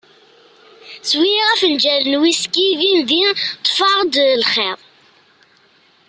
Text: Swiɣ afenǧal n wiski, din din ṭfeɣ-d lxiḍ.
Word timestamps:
Swiɣ 1.09 1.47
afenǧal 1.53 2.03
n 2.09 2.19
wiski, 2.21 2.67
din 2.79 2.99
din 3.09 3.29
ṭfeɣ-d 3.65 4.13
lxiḍ. 4.41 4.79